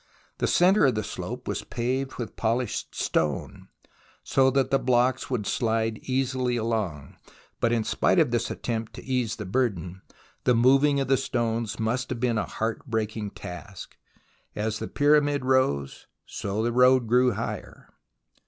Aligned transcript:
The 0.39 0.47
centre 0.47 0.87
of 0.87 0.95
the 0.95 1.03
slope 1.03 1.47
was 1.47 1.63
paved 1.63 2.13
^vith 2.13 2.35
polished 2.35 2.95
stone, 2.95 3.67
so 4.23 4.49
that 4.49 4.71
the 4.71 4.79
blocks 4.79 5.29
would 5.29 5.43
shde 5.43 5.99
easily 6.01 6.57
along, 6.57 7.17
but 7.59 7.71
in 7.71 7.83
spite 7.83 8.17
of 8.17 8.31
this 8.31 8.49
attempt 8.49 8.93
to 8.95 9.03
ease 9.03 9.35
the 9.35 9.45
burden, 9.45 10.01
the 10.43 10.55
moving 10.55 10.99
of 10.99 11.07
the 11.07 11.17
stones 11.17 11.79
must 11.79 12.09
have 12.09 12.19
been 12.19 12.39
a 12.39 12.47
heart 12.47 12.87
breaking 12.87 13.29
task. 13.29 13.95
As 14.55 14.79
the 14.79 14.87
Pyramid 14.87 15.45
rose, 15.45 16.07
so 16.25 16.63
the 16.63 16.71
road 16.71 17.05
grew 17.07 17.33
higher. 17.33 17.93